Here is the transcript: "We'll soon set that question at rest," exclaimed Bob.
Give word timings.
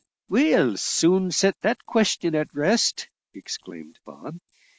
"We'll 0.29 0.77
soon 0.77 1.29
set 1.29 1.61
that 1.61 1.85
question 1.85 2.33
at 2.33 2.55
rest," 2.55 3.07
exclaimed 3.35 3.99
Bob. 4.03 4.39